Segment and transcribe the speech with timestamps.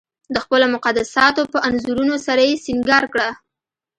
[0.33, 3.29] د خپلو مقدساتو په انځورونو سره یې سنګار کړه.